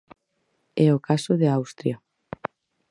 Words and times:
É 0.85 0.87
o 0.97 1.03
caso 1.07 1.31
de 1.41 1.47
Austria. 1.57 1.97